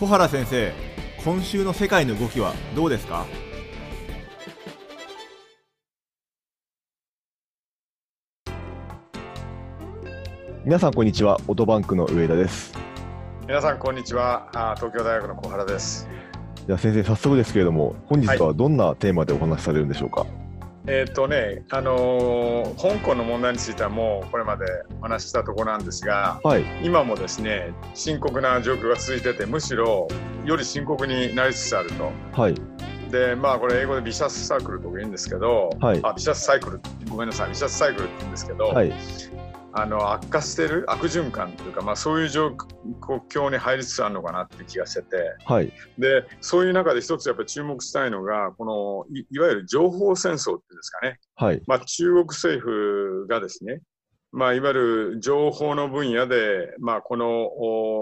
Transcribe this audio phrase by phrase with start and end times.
[0.00, 0.72] 小原先生
[1.22, 3.26] 今週の世界の動きはどうですか？
[10.64, 12.72] 皆さんこんにちはオートバンクの上田です。
[13.46, 16.08] 皆さんこんにちはあ東京大学の小原です。
[16.66, 20.24] じゃあ先生早速ですけれども本日はどんなテーマでお話しされるんでしょうか、
[20.92, 24.64] えっ、とね、あのー香港の問題についてはもうこれまで
[24.98, 26.64] お話ししたところなんですが、はい。
[26.82, 30.08] 今もですね、深刻な状況が続いてて、むしろ
[30.44, 32.10] より深刻になりつつあると。
[32.32, 32.54] はい。
[33.12, 36.00] で、まあこれ英語でビシャスサークルとか言うんですけど、はい。
[36.02, 38.92] あ、ビシャスサイクル、ごめんなさい、ビシャスサイクルって言うんですけど、はい
[39.72, 42.56] あの悪化してる悪循環というか、まあそういう状
[43.28, 45.72] 況に入りつつあるのかなって気がしてて、はい。
[45.98, 51.62] でそういう中で一つやっぱり注目したいのがこのいいわゆる情報戦争っていうんですかね、はい。
[51.66, 53.80] まあ、中国政府がですね、
[54.32, 57.46] まあ、いわゆる情報の分野で、まあ、この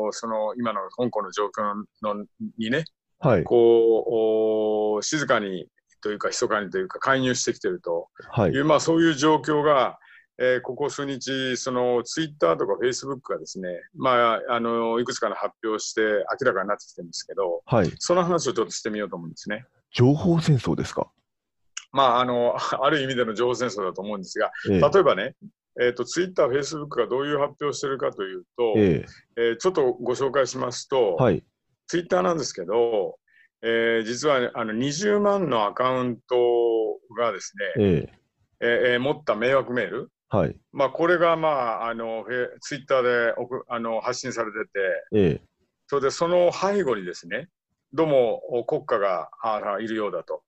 [0.07, 2.25] おその今の香港の状況の
[2.59, 2.85] にね
[3.21, 3.45] はい。
[3.45, 5.67] こうお静かに
[6.01, 8.09] というか密かにというか介入してきてると。
[8.31, 8.53] はい。
[8.53, 9.99] いう、まあ、そういう状況が、
[10.41, 16.01] えーここ数日、そのツイッターとかフェイスブックがですね、まあ、あのいくつかの発表して
[16.41, 17.91] 明らかになってきてるんですけど、はい。
[17.99, 19.65] その話をちょっとしてみようと思うんですね。
[19.91, 21.11] 情報戦争ですか？
[21.91, 24.81] まあ、あの、 ある意味での情報戦争だと思うんですが、ええ。
[24.81, 25.35] 例えばね、
[25.81, 29.41] えっ、と、ツイッター、フェイスブックがどういう発表をしてるかというと、ええ。
[29.55, 31.45] ーちょっとご紹介しますと、えはい。
[31.87, 33.19] ツイッターなんですけど、
[33.63, 36.37] えー実は、ね、あの20万のアカウント
[37.17, 38.19] がですね、ええ。
[38.61, 40.57] えーえー持った迷惑メール、はい。
[40.73, 44.69] まあ、これが、まあ、あの、フェツイッターで送あの発信されてて、
[45.13, 45.49] ええ。
[45.87, 47.49] それでその背後にですね、
[47.95, 50.43] どうも国家があいるようだと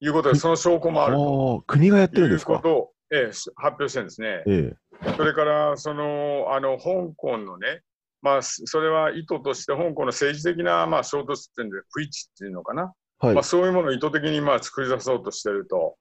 [0.00, 1.64] いうことで、その証拠もあると。
[1.66, 2.54] 国がやってるんいうですか？
[2.56, 4.42] ことを、ええ発表してるんですね。
[4.46, 4.74] え
[5.16, 7.82] それから、その、あの、香港のね、
[8.22, 12.92] まあ、それは意図として、香港の政治的な、まあ、衝突っていうんで、不一致っていうのかな。
[13.22, 13.34] えはい。
[13.34, 15.96] まあ、そういうものを意図的に、まあ、作り出そうとしてると。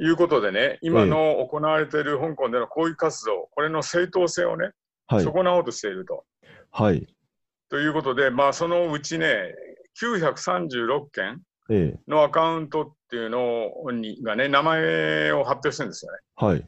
[0.00, 4.70] いうことでね、今の行われている香港での抗議活動、これの正当性をね、
[5.06, 5.24] はい。
[5.24, 6.24] 損なおうとしていると。
[6.72, 7.06] はい。
[7.68, 9.54] ということで、まあ、そのうちね、
[10.00, 12.00] 936件ええ。
[12.08, 16.18] のアカウントっていうのにがね、名前を発表してるんですよね。
[16.36, 16.66] はい。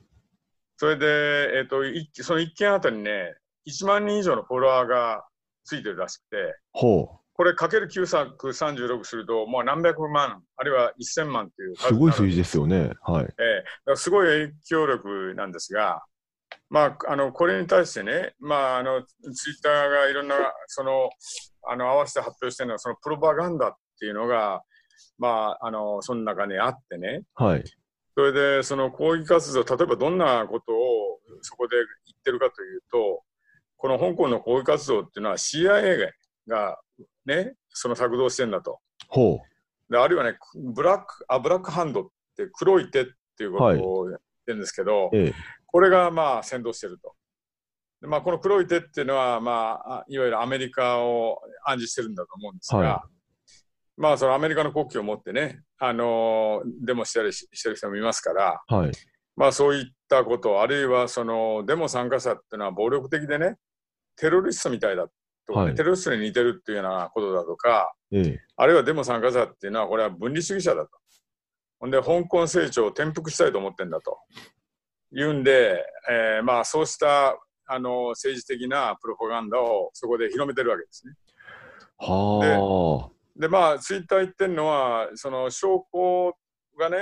[0.76, 3.34] それで、えっ、と、いその1件あたりね、
[3.66, 5.24] 1万人以上のフォロワーが
[5.64, 11.72] ついてるらしくて、ほこれかける936すると、もう何百万、あるいは1000万っていう。
[11.72, 12.42] うすごい数字で。
[12.42, 12.90] ですよね。
[13.00, 13.26] はい。
[13.26, 13.26] ええ。
[13.26, 16.02] だからすごい影響力なんですが、
[16.68, 20.34] まあ、あの、これに対してね、まあ、あの、ツイッターがいろんな、
[20.66, 21.10] その、
[21.68, 24.62] あの、合わせて発表してるのは、そのプロパガンダっていうのが、
[25.16, 27.64] まあ、あの、その中にあってね、はい。
[28.16, 31.84] それで、その抗議活動、例えばどんなことをそこで言
[32.18, 33.22] ってるかというと、
[33.76, 36.10] この香港の抗議活動っていうのは CIA
[36.48, 36.80] が
[37.26, 38.80] ね、その策動してんだと。
[39.08, 39.40] ほ
[39.90, 43.04] であるいはね、ブラック、あ、ブラックハンドって黒い手っ
[43.36, 45.34] ていうことを言ってるんですけど、うええ。
[45.66, 47.14] これがまあ先導してると。
[48.00, 53.04] でまあ、この黒い手っていうのは、まあ、あいわゆるアメリカを暗示してるんだと思うんですが、は
[53.96, 58.92] まあ、そのアメリカの国旗を持ってね、あのデモしたりししてる人もいますから、はい。
[59.36, 63.56] まあそういったこと、あるいはそのデモ参加者っていうのは暴力的でね、
[64.16, 65.08] テロリストみたいだ
[65.48, 70.90] とテロリストに似てるっていうようなことだとか、ええあるいはデモ参加者っていうのはこれは分離主義者だと。
[71.80, 74.18] ほんで、香港成長を転覆したいと思ってんだと。
[75.12, 81.14] いうんで、えーまあそうしたあの政治的なプロパガンダをそこで広めてるわけですね。
[81.98, 86.34] はで、まあツイッター言ってるのは、その証拠
[86.78, 86.98] がね、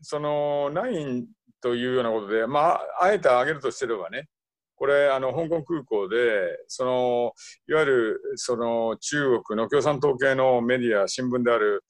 [0.00, 1.26] そのない
[1.60, 4.28] というようなことで、まあ、あえて挙げるとしてればね、
[4.76, 7.32] これ、あの香港空港で、その
[7.68, 11.84] いわゆるその中国の共産党系のメディア、新聞である、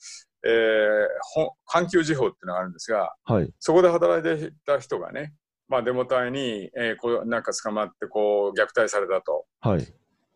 [0.45, 0.53] えー、
[1.23, 5.35] ほ環球時報っていうのがあるんですが、あはいそこで働いていた人がね、
[5.69, 9.45] まあ、デモ隊に、えーこうなんか捕まってこう虐待されたと。
[9.61, 9.87] はい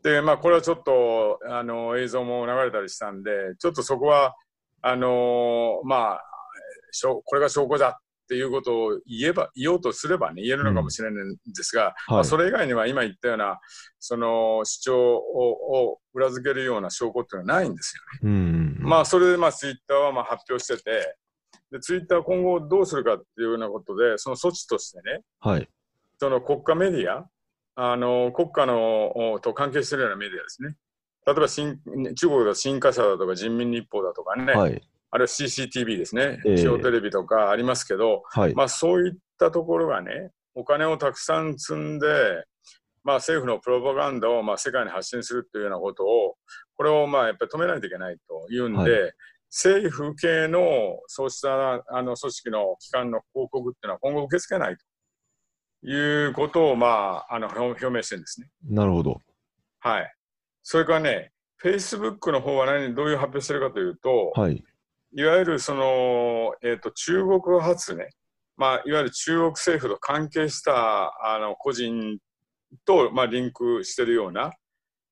[0.02, 4.34] で、まあ、これはちょっとあの映像も流れたりしたんで、ちょっとそこは、
[4.82, 6.22] あのまあ、
[6.90, 12.24] しょこれが証拠だっていうことを言えば、言おうとすればね、言えるのかもしれないんですが、まあ、はい。
[12.24, 13.58] それ以外には今言ったような、
[13.98, 18.32] その主張をを裏付けるような証拠っていうのはないんですよね。
[18.32, 21.16] うんまあ、それで、まあ、ツイッターはまあ発表してて、
[21.72, 25.68] で、ツイッター今後どうするかっていうようなことで、その措置としてね、はい。
[26.20, 27.26] その国家メディア、
[27.74, 30.76] あの、国家の、おと関係してるようなメディアですね。
[31.26, 31.80] 例えば新、
[32.14, 34.80] 中国だと新華社だとか人民日報だとかね、はい
[35.10, 42.06] あるいは CCTV ですね、ええ地方テレビとかありますけど、はいまあそういったところがね、お金をたくさん積んで、
[43.02, 46.36] まあ、政府のプロパガンダをまあ世界に発信するというようなことを、
[46.76, 49.12] これをまあやっぱり止めないといけないというんで、は
[49.50, 50.60] 政府系の
[51.08, 58.48] そうしたあの組織の機関の広告っていうのは今後受け付けないということを、まあ、あの表表明してるんですね。
[58.68, 59.18] なるほど。
[59.80, 60.14] はい。
[60.62, 64.62] それからね、Facebook の方は何、どういう発表してるかというと、はい。
[65.12, 68.10] いわゆるその、えっ、と、中国発ね、
[68.56, 72.18] まあ、いわゆる中国政府と関係したあの個人
[72.84, 74.52] と、まあ、リンクしてるような、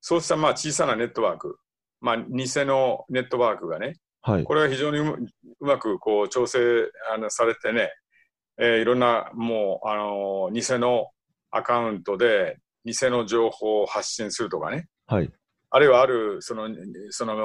[0.00, 1.58] そうしたまあ小さなネットワーク、
[2.00, 4.44] まあ、偽のネットワークがね、はい。
[4.44, 5.18] これが非常にうまう
[5.60, 6.58] まくこう調整
[7.12, 7.90] あのされてね、
[8.58, 11.08] えーいろんなもう、あの偽の
[11.50, 15.30] アカウントで偽の情報を発信するとかね、はい。
[15.70, 16.68] あるいはあるその
[17.10, 17.40] そのえー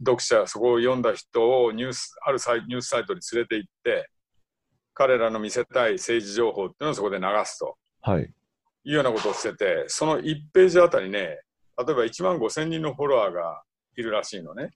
[0.00, 4.10] 読者、そこを読んだ人をニュースあるサイニュースサイトに連れて行って、
[4.92, 8.22] 彼らの見せたい政治情報っていうのをそこで流すとはい。
[8.86, 13.62] いうようなことをしてて、その1ページあたりね、例えば1万5千人のフォロワーが
[13.96, 14.70] いるらしいのね。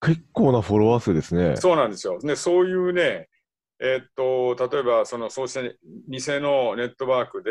[0.00, 1.56] 結構なフォロワー数ですね。
[1.56, 2.18] そうなんですよ。
[2.20, 3.28] で、そういうね、
[3.80, 5.70] えーっと、例えば、その、そうした偽
[6.40, 7.50] のネットワークで、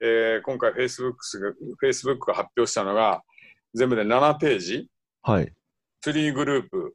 [0.00, 3.22] えー今回 Facebook が、Facebook が発表したのが、
[3.74, 4.88] 全部で7ページ、
[5.22, 5.52] はい。
[6.04, 6.94] 3グループ、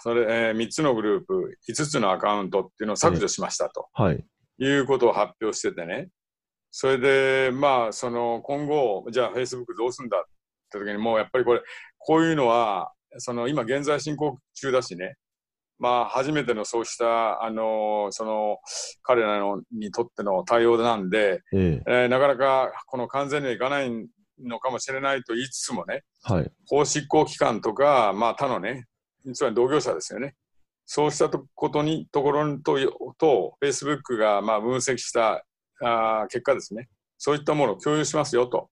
[0.00, 3.88] それ、え3つのグループ、5つのアカウントっていうのを削除しましたと。
[3.92, 4.24] はい。
[4.58, 6.08] いうことを発表しててね。
[6.70, 10.22] それで、まあ、その、今後、じゃあ Facebook どうすんだっ
[10.70, 11.62] て時に、もうやっぱりこれ、
[11.98, 15.16] こういうのは、その、今現在進行中だしね、
[15.78, 18.58] まあ、初めてのそうした、あのその、
[19.02, 21.82] 彼らのにとっての対応なんで、ええ。
[21.86, 23.90] えーなかなかこの完全にはいかない
[24.44, 26.50] のかもしれないと言いつつもね、はい。
[26.68, 28.86] 法執行機関とか、まあ、他のね、
[29.34, 30.34] つまり同業者ですよね。
[30.86, 32.76] そうしたとことに、ところと、
[33.16, 35.44] と、Facebook がまあ分析した
[35.82, 36.88] あー結果ですね。
[37.16, 38.70] そういったものを共有しますよと。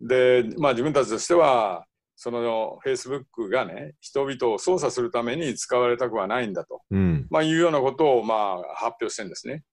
[0.00, 1.84] で、まあ自分たちとしては、
[2.16, 6.80] その Facebook がね、人々を操作するために使われたくはないんだと。
[6.90, 7.26] うん。
[7.30, 9.64] まあいうようなことをまあ発表してるんですね。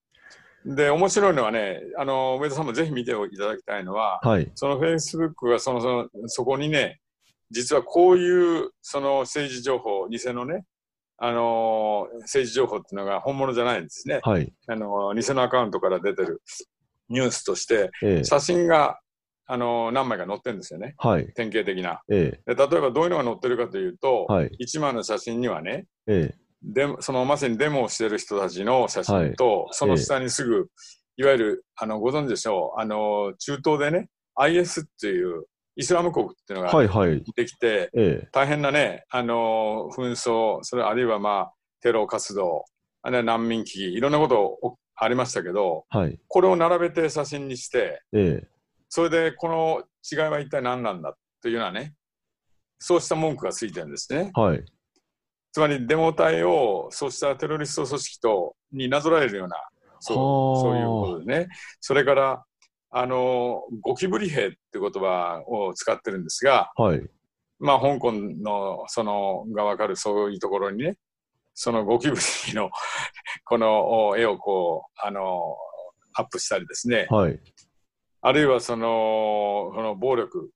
[0.66, 4.52] で、面白いのはね、あの、上田さんもぜひ見ていただきたいのは、はい。
[4.56, 7.00] そのフェイスブックがそのそのそこにね、
[7.52, 10.66] 実はこういうその政治情報、偽のね、
[11.18, 14.20] あのー政治情報っていうのが本物じゃないんですね。
[14.24, 14.54] はい。
[14.68, 16.42] あのー偽のアカウントから出てる
[17.10, 19.00] ニュースとして、ええ写真が、
[19.46, 20.96] あのー何枚か載ってるんですよね。
[20.98, 21.32] はい。
[21.36, 22.02] 典型的な。
[22.10, 30.68] えで例えばどういうのが載ってるかというと、はい1枚の写真にはね、ええでそのまさにデモをしてる人たちの写真と、その下にすぐ、
[31.18, 35.46] いわゆるあのご存知でしょう、あの中東でね、IS っていう
[35.76, 37.24] イスラム国っていうのえがはいはい。
[37.36, 42.66] できて、ええ大変なね、あの紛争、それあるいはまあテロ活動、
[43.02, 46.20] あるいは難民危機、いろんなことおありましたけど、はい。
[46.28, 48.48] これを並べて写真にして、ええ
[48.96, 51.96] それでこの違いは一体何なんだというようなね、
[52.78, 54.30] そうした文句がついてるんですね。
[54.36, 54.64] はい。
[55.54, 59.56] つまりデモ隊をそうしたテロリスト組織とになぞらえるような、
[60.00, 61.50] そうはあそういうことでね。
[61.80, 62.44] それから、
[62.90, 67.04] あの、ゴキブリ兵って言葉を使ってるんですが、はい。
[67.60, 70.98] まあ、香港の、その、がわかるそういうところにね、
[71.54, 72.16] そのゴキブ
[72.48, 72.72] リの、
[73.46, 75.56] このお絵をこう、あの、
[76.16, 77.06] アップしたりですね。
[77.12, 77.40] はい。
[78.22, 80.50] あるいはその、その暴力、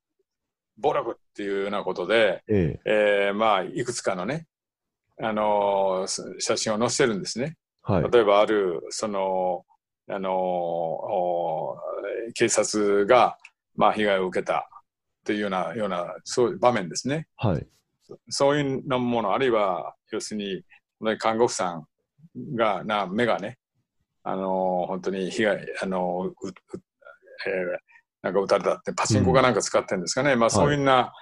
[0.75, 4.47] 暴力っていうようなことで、えええーまあ、いくつかのね、
[5.21, 6.05] あの
[6.39, 7.55] 写真を載せてるんですね。
[7.81, 8.11] はい。
[8.11, 9.65] 例えばある、その、
[10.09, 11.75] あの
[12.33, 13.37] 警察が、
[13.75, 14.69] まあ、被害を受けた
[15.23, 17.27] というような、ような、そういう場面ですね。
[17.35, 17.67] はい。
[18.29, 20.63] そういうなもの、あるいは、要するに、
[21.17, 21.85] 看護婦さん
[22.55, 23.57] が、な、目がね、
[24.23, 26.53] あのー本当に被害、あのーうう
[27.47, 27.77] えー
[28.23, 30.35] なんか撃たれたって、パチンコかなんか使ってるんですかね。
[30.35, 31.13] まあ、そういうような、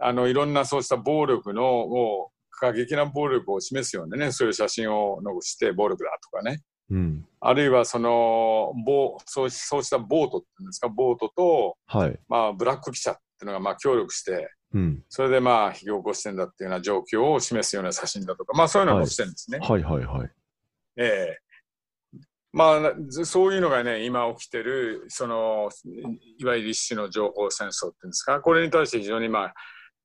[0.00, 6.60] あの、いろんなそうした暴力の、を過激な暴力を示すようなね、そういう写真を残して、暴力だとかね。
[6.90, 7.24] うん。
[7.40, 12.18] あるいは、その、ボそうそうしたボートっていうんですか、ボートと、はい。
[12.28, 15.02] まあ、ブラック記者っていうのが、まあ、協力して、うん。
[15.08, 19.58] それでまあ、引き起こしてんだっていうような状況を示すような写真だとか、まあそういうのを載せてるんですね。
[19.60, 20.30] はいはいはい。
[20.96, 21.38] ええ
[22.52, 25.70] まあ、ずそういうのがね、今起きてる、その、
[26.38, 29.54] いわゆる一種の情報戦争っていうんですか、これに対して非常にまあ、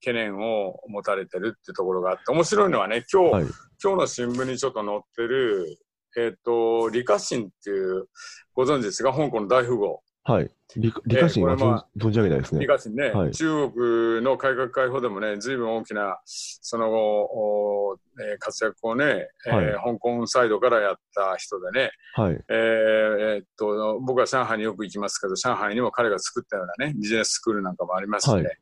[0.06, 3.44] 懸念を持たれてるっていうところがあって、面白いのはね、今日、はい。
[3.84, 5.80] 今日の新聞にちょっと載ってる、
[6.18, 8.06] えっ、と、李家欣っていう、
[8.54, 10.02] ご存知ですか、香港の大富豪。
[10.24, 10.52] はい。
[10.76, 12.68] 理理科心は存存じ上げないですね理。
[12.68, 22.34] 科心ね、はい中国の改革開放でもね、ずいぶん大きな、その後、おえー活躍をね、えーはい香港サイドからやった人でね、はい。
[22.50, 28.58] えーえーっと、僕は上海によく行きますけど、上海にも彼が作ったようなね、ビジネススクールなんかもありますしね、はい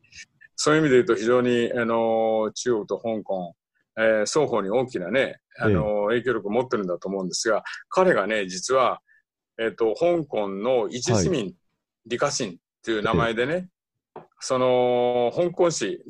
[0.56, 3.54] そういう意味で言うと非常に、あの中国と香港、
[3.98, 9.00] えー双方に大きなね、あの影響力を持ってるんだと思うんですが、彼がね、実は、
[9.58, 11.54] えーっと、香港の一市民、
[12.08, 13.68] 李家欣っていう名前でね、
[14.40, 16.02] その香港市、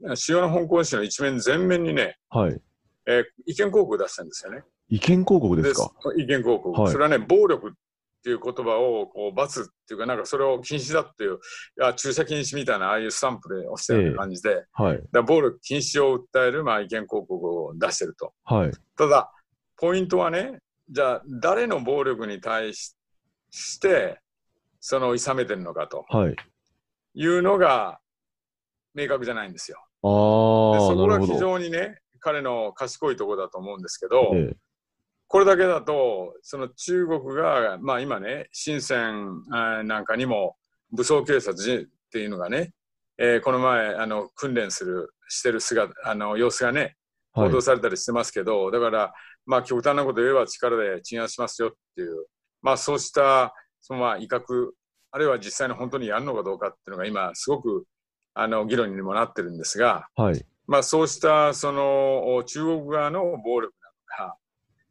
[0.00, 2.60] うん主要な香港市の一面全面にね、はい。
[3.06, 4.62] えー意見広告を出したんですよね。
[4.90, 5.90] 意見広告ですか？
[6.16, 7.72] 意見広告、はいそれはね、暴力
[8.24, 11.36] っていう言葉をこう罰っていうか、なんかそれを禁止だっていう、い
[11.76, 15.02] や注射禁止みたいな、ああいうスタンプで押したような感じで、だかはい。
[15.12, 17.34] ら暴力禁止を訴える、まあ、意見広告
[17.66, 18.32] を出してると。
[18.44, 18.70] はい。
[18.96, 19.30] ただ、
[19.76, 22.96] ポイントはね、じゃあ、誰の暴力に対し
[23.50, 24.18] して、
[24.80, 26.36] その、諌めてるのかとはい。
[27.12, 28.00] いうのが
[28.94, 29.76] 明確じゃないんですよ。
[30.02, 30.08] あ
[30.78, 31.38] あ、でそこが非。
[31.38, 34.56] 常にね、彼の賢いところだと思うんですけど、ええ
[35.28, 40.56] これだけだと、その中国が、まあ今ね、深センなんかにも
[40.92, 42.72] 武装警察っていうのがね、
[43.18, 46.94] えーこの前、あの、訓練する、してる姿、あの、様子がね、はい
[47.34, 49.12] 報道されたりしてますけど、だから、
[49.44, 52.26] まあ極端なこと言えば力で鎮圧しますよっていう、
[52.62, 54.70] まあそうした、そのまあ威嚇、
[55.10, 57.86] あるいは実際に本当にやるのかどうかっていうのが今、すごく、
[58.34, 60.46] あの、議論にもなってるんですが、はい。
[60.68, 63.74] まあそうした、その、中国側の暴力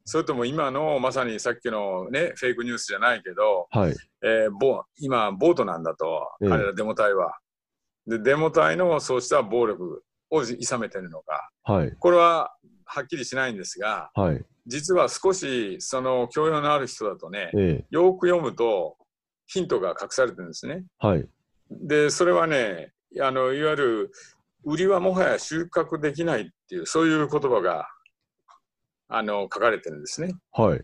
[0.06, 3.96] それとも今のまさにさっきのね、フェイクニュースじゃないけど、はい。
[4.24, 7.38] えーボ今、ボートなんだと、ええ彼らデモ隊は。
[8.08, 11.50] で、デモ隊のそうした暴力を諌めてるのか。
[11.64, 11.92] はい。
[11.98, 12.54] これは
[12.86, 14.44] はっきりしないんですが、はい。
[14.66, 18.98] 実は少しその教養のある人だとね、ええよく読むと
[19.48, 20.84] ヒントが隠されてるんですね。
[21.00, 21.28] はい。
[21.70, 22.92] で、それはね、
[23.22, 24.12] あの、いわゆる、
[24.66, 27.88] 売りはもはや収穫できないっていう、そういう言葉が、
[29.16, 30.34] あの、書かれてるんですね。
[30.52, 30.82] はい。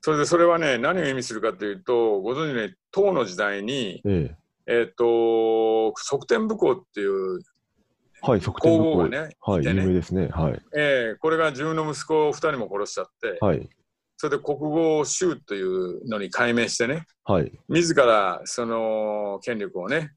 [0.00, 4.34] それで、それはね、何を意味するかというと、ご存知のように、唐の時代に、え
[4.66, 7.40] ええっ、と、側天武功っていう
[8.20, 8.40] はい。
[8.40, 8.98] 側転皇后武功。
[8.98, 9.64] がね、はい。
[9.64, 10.28] ね有名ですね。
[10.28, 10.60] はい。
[10.76, 13.68] えーこれが自分の息子を二人も殺しちゃって、はい。
[14.16, 17.52] それで国語州というのに改名してね、はい。
[17.68, 20.12] 自らその権力をね、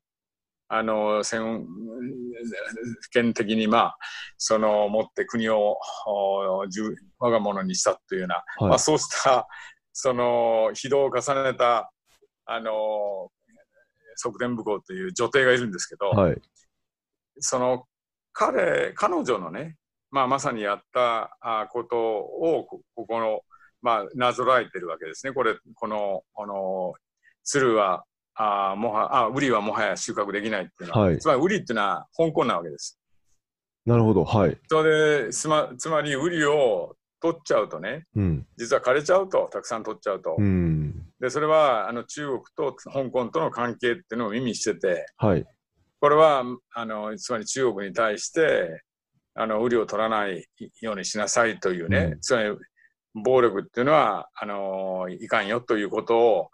[0.74, 1.68] あの、戦、
[3.12, 3.98] 権的にまあ、
[4.38, 5.78] その、持って国を、
[7.20, 8.80] 我が物にしたというような、まあはい。
[8.80, 9.48] そうした、
[9.92, 11.92] その、非道を重ねた、
[12.46, 13.32] あの、
[14.16, 16.42] 側天武功という女帝がいるんですけど、はい。
[17.40, 17.86] その
[18.32, 19.76] 彼、彼女のね、
[20.10, 23.42] まあ、まさにやったあことをこ、ここの、
[23.82, 25.34] まあ、なぞらえてるわけですね。
[25.34, 26.94] これ、この、この、
[27.44, 33.00] 鶴は、あもは、あ、ウリはもはや収穫できないっていうのは、はいつまりウリっていうのは香港なわけです。
[33.86, 34.24] なるほど。
[34.24, 34.58] はい。
[34.68, 38.46] それで、つまつまりウリを取っちゃうとね、うん。
[38.58, 40.36] 実は枯れちゃうと、たくさん取っちゃうと。
[40.38, 41.08] うん。
[41.20, 45.46] で、それは、あの、中国と香港との関係っていうのを意味してて、はい。
[46.00, 48.84] これは、あの、つまり中国に対して、
[49.34, 50.48] あの、売りを取らない
[50.82, 52.58] ようにしなさいというね、うんつまり、
[53.14, 56.50] 暴力っていうのは、あの、いかんよということを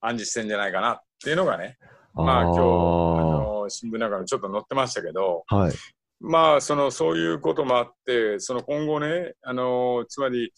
[0.00, 1.78] 暗示してんじゃないかなっていうのがね、
[2.14, 5.72] まあ今日、あの、新聞なんかにちょっと載ってましたけど、あはい。
[6.20, 10.52] まあ、その、そういうこともあって、その今後ね、あの、つまり、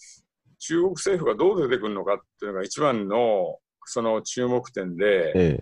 [0.59, 5.61] 中国政府がどう出てくるのかっていうのが一番の、その注目点で、ええ。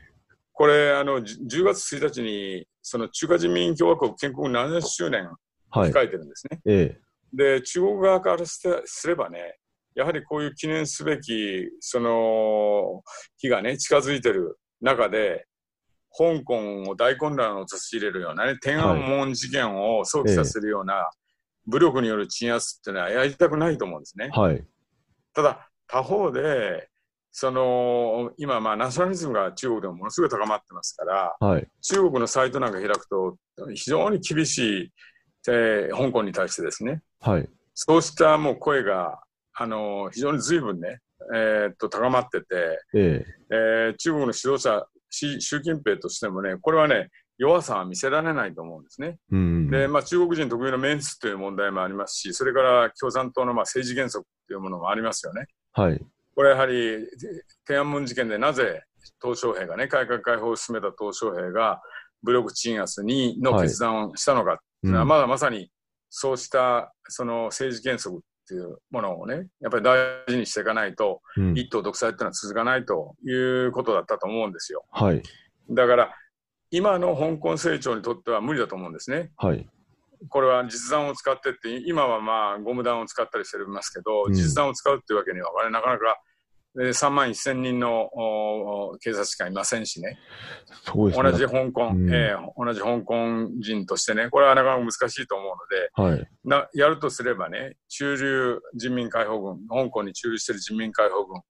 [0.53, 5.29] これ、あの、じ10月1日に、その中華人民共和国建国70周年
[5.71, 5.91] はい。
[5.93, 6.61] 控えてるんですね。
[6.65, 7.01] ええ。
[7.33, 8.69] で、中国側からす
[9.07, 9.57] ればね、
[9.95, 13.03] やはりこういう記念すべき、その、
[13.37, 15.47] 日がね、近づいてる中で、
[16.17, 21.11] 香港を大混乱を陥れるようなね、天安門事件を想起させるような、
[21.67, 24.31] 武力による鎮圧っていうのはやりたくないと思うんですね。
[24.33, 24.65] はい。
[25.35, 26.89] ただ、他方で、
[27.31, 31.69] その、今、まあ、ナショナリズムが中国でもものすごい高まってますから、はい。
[31.83, 33.37] 中国のサイトなんか開くと、
[33.75, 34.93] 非常に厳しい、
[35.49, 37.49] えー香港に対してですね、はい。
[37.75, 39.21] そうしたもう声が、
[39.55, 41.01] あの非常に随分ね、
[41.35, 42.47] えーっと高まってて、
[42.95, 43.27] ええ。
[43.51, 47.09] えー中国の指導者、習習近平としてもね、これはね、
[47.39, 49.19] 弱さは見せられないと思うんですね。
[49.31, 49.71] うん。
[49.71, 55.47] で、まあ、中国人特有のメンツという問題もありますし、それから共産党のまあ政治原則というものもありますよね。
[55.73, 56.01] はい。
[56.35, 57.07] これやはり
[57.67, 58.83] 天安門事件でなぜ
[59.21, 61.81] 鄧小平がね、改革開放を進めた鄧小平が
[62.23, 65.71] 武力鎮圧にの決断をしたのかは、うんまだまさに
[66.11, 73.33] そうしたその政治原則、っていうものをね、やっぱり大事にしていかないと、うん一党独裁っていうのは続かないとい
[73.67, 74.87] うことだったと思うんですよ。
[74.91, 75.23] はい。
[75.71, 76.15] だから、
[76.71, 79.33] 今の香港成長にとっては無理だと思うんですね。
[79.37, 79.69] はい。
[80.31, 86.28] これは実弾を使ってって、今はまあゴム弾を使ったりしてますけど、うん実弾を使うっていうわけには、これなかなかえー
[86.79, 90.19] 3万1000人のお警察官いませんしね、ね。
[90.95, 96.29] 同じ香港、うんえー同じ香港人としてね、これはなかなか難しいと思うので、はい。
[96.45, 101.43] なやるとすればね、駐留人民解放軍、香港に駐留している人民解放軍、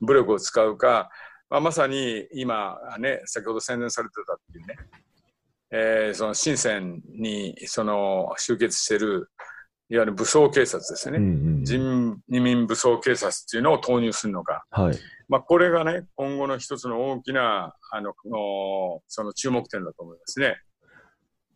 [0.00, 1.10] 武力を使うか、
[1.50, 4.76] まあ、まさに今、ね、先ほど宣伝されてたっていうね、
[5.70, 9.28] えーその深センにその集結している、
[9.90, 11.64] いわゆる武装警察ですようんうね、ん。
[11.64, 14.98] 人民武装警察っていうのを投入するのか、はい。
[15.28, 20.56] まあ、これがね、今後の一つの大きなあののその注目点だと思いますね。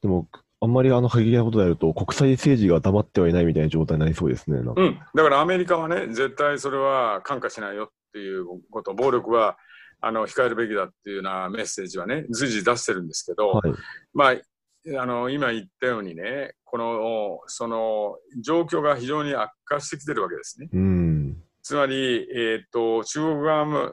[0.02, 0.28] でも、
[0.60, 4.58] あんまりあの過激なことをやると、国際政治が黙ってはいないみたいな状態になりそうですね。
[4.58, 9.56] うん、だからアメリカはね、絶対それは感化しないよっていうこと、暴力は
[10.00, 13.72] あの控えるべきだっていうようなメッセージはね、随時出してるんですけど、はい。
[14.14, 20.68] まあ、あの今言ったようにね、このその状況が非常に悪化してきてるわけですね。
[20.72, 21.36] うん。
[21.62, 23.88] つまり、えー、と中国側も、えー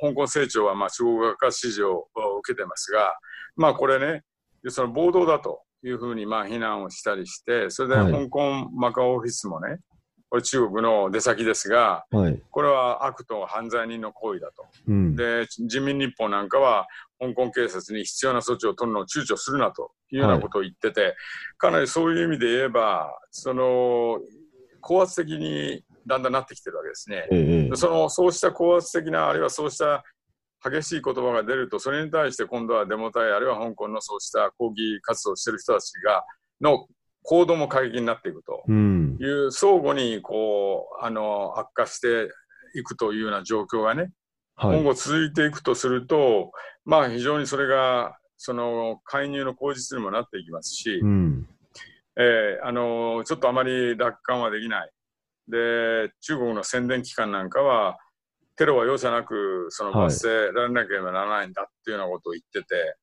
[0.00, 2.08] 香港成長はまあ中国側から支持を
[2.40, 3.12] 受けてますが、
[3.56, 4.22] まあ、これね、
[4.68, 9.78] その暴動だというふうにまあ非難をしたりして、それではい香港マカオオフィスもね、
[10.30, 12.42] これ中国の出先ですが、はい。
[12.50, 14.66] これは悪と犯罪人の行為だと。
[14.88, 15.16] うん。
[15.16, 16.86] で、人民日報なんかは、
[17.20, 21.16] 香港警察に必要な措置を取るのを躊躇するなというようなことを言ってて、
[21.58, 24.20] かなりそういう意味で言えば、その、
[24.80, 27.26] 高圧的にだんだんなってきてるわけですね。
[27.30, 30.04] えそのそうした高圧的な、あるいはそうした
[30.62, 36.24] 激しい言葉が出ると、それに対して今度はデモ隊、あるいは香港のそうした抗議活動をしている人たちが
[36.60, 36.86] の
[37.22, 39.16] 行動も過激になっていくとうん。
[39.18, 42.28] いう、相互にこうあの悪化して
[42.74, 44.10] いくというような状況がね、
[44.56, 44.76] はい。
[44.78, 46.52] 今後続いていくとすると、
[46.84, 51.48] まあ、非常にそれがその介入の口実にもなっていきますし、うん。
[52.16, 54.90] えーあのちょっとあまり楽観はできない。
[55.48, 57.98] で、中国の宣伝機関なんかは、
[58.56, 62.96] テロは容赦なくそのはい罰せられなければならないんだっていうようなことを言ってて、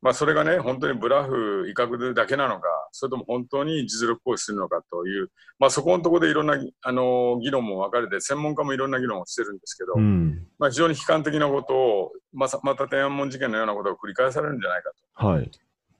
[0.00, 10.46] まあ、それがね、本当にブラフ、威嚇だけなのか、それとも本当に実力行使するのかという、まあ、そこのところでいろんなあの議論も分かれて、専門家もいろんな議論をしてるんですけど、うん。
[10.58, 15.26] まあ、非常に悲観的なことを、まさまた天安門事件のようなことが繰り返されるんじゃないかと。
[15.26, 15.50] はい。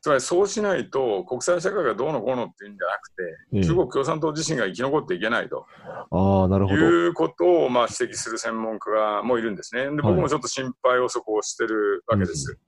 [0.01, 3.23] つまりそうしないと、国際社会がどうのこうのっていうんじゃなくて、
[3.55, 5.67] ええ中国共産党自身が生き残っていけないと
[6.11, 6.77] ああ、なるほど。
[6.77, 9.85] いうことをまあ指摘する専門家がもういるんですね。
[9.85, 12.59] で僕もちょっと心配をそこをしてるわけです。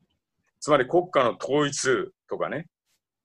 [0.60, 2.66] つまり国家の統一とかね、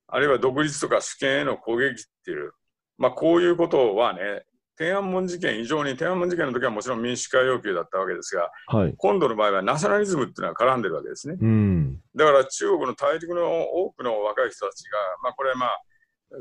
[0.07, 2.53] あるいは独立とか主権への攻撃っていう、
[2.97, 4.43] まあ、こういうことはね、
[4.77, 8.89] 天安門事件以上に、天安門事件の時はもちろん民主化要求だったわけですが、はい。
[8.89, 11.37] 今今度の場合はナショナリズムっていうのが絡んでるわけですね。
[11.39, 11.99] うん。
[12.15, 15.81] だから中国の大陸の多くの若い人たちが、まあ、これはまあ、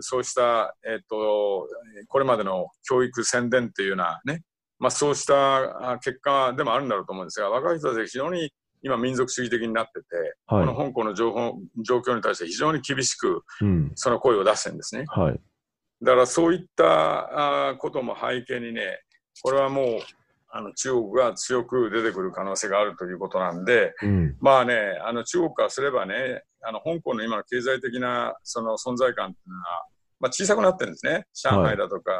[0.00, 1.68] そうした、えっと、
[2.09, 4.42] これまでの教育宣伝っていうようなね、
[4.78, 8.52] まあ、そうしたあ結果でもあるんだろうと思うんですが、若い人たちが非常に
[8.85, 10.05] 今民族主義的になってて、
[10.47, 13.64] このは香港の情報状況に対して非常に厳しくい。
[13.64, 13.92] うん。
[13.94, 15.05] その声を出してるんですね。
[15.09, 15.40] はい。
[16.03, 19.01] だからそういったあことも背景にね、
[19.42, 19.87] これはもう
[20.51, 24.37] あの中国が強く出てくる可能性があるということなんで、うん。
[24.38, 29.64] まあね、あの中国からすればね、あの香港の今の経済的なその存在感っていうのは、
[30.20, 31.25] まあ、小さくなってるんですね。
[31.33, 32.12] 上海だとか、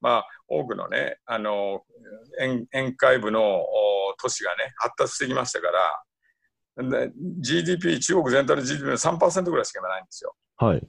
[0.00, 1.82] まあ多くのね、あの
[2.40, 3.66] 沿沿海部のお
[4.20, 5.68] 都市がね、発達してきましたか
[6.76, 10.34] ら、で GDP、中国全体の GDP の3%ぐらいしかないんですよ。
[10.56, 10.86] はい。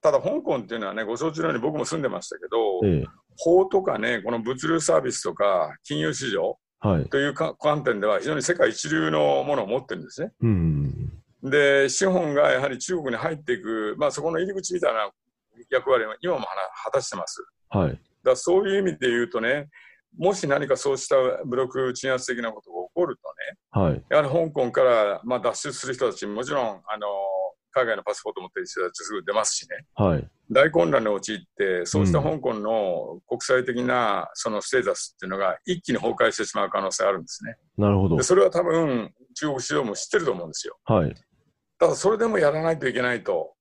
[0.00, 3.06] ただ香港っていうのはね、ご承知のように僕も住んでましたけど、ええ。
[3.38, 7.08] 法とかね、この物流サービスとか金融市場はい。
[7.08, 10.32] というか観点では非常に世界一流のものを持ってるんですね。
[10.42, 11.12] うん。
[11.42, 15.10] で、資本がやはり中国に入っていく、まあ、そこの入り口みたいな
[15.70, 16.44] 役割を今も
[16.84, 17.44] 果たしてます。
[17.70, 18.00] はい。
[18.30, 19.68] だそういう意味で言うとね、
[20.18, 24.02] もし何かそうした武力鎮圧的なことが起こるとね、はい。
[24.10, 27.06] やはり香港からまあ脱出する人たち、もちろんあの
[27.72, 30.28] 海外のパスポートを持っている人たちすぐ出ますしね、はい。
[30.50, 37.56] 大混乱に陥って、そうした香港の国際的なそのステータスっていうのが一気に崩壊してしまう可能性があるんですね。
[37.76, 38.22] なるほどで。
[38.22, 40.78] それは多分中国市場も知ってると思うんですよ。
[40.84, 41.14] はい。
[41.78, 43.52] ただそれでもやらないといけないと。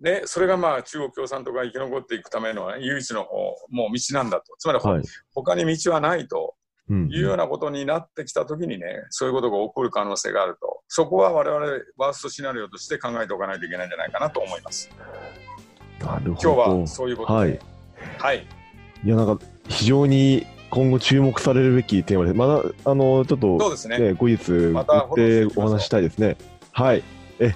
[0.00, 3.26] で、それがまあ中国共産党が生き残っていくための、ね、唯一の
[3.70, 4.54] もう道なんだと。
[4.58, 5.02] つまり、はい。
[5.34, 6.54] 他に道はないと
[6.88, 10.82] うんいうようなことになってきたときにね、そういうことが起こる可能性があると。
[10.88, 14.90] そこは我々ワーストシナリオとして考えておかないといけないんじゃないかなと思います。
[16.00, 16.54] なるほど。
[16.54, 17.38] 今日はそういうことで。
[17.38, 17.58] はい。
[18.18, 18.46] はい。
[19.04, 23.98] いや、なんか、非常に今後注目されるべきテーマで、まだ、あの、ちょっと、そうですね。
[23.98, 26.36] ね、後日、またお話ししたいですね。
[26.72, 27.02] はい。
[27.38, 27.52] え、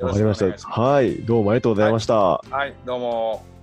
[0.00, 0.68] わかりました。
[0.68, 1.16] はい。
[1.16, 2.14] どうもありがとうございました。
[2.14, 3.55] はい、どうも。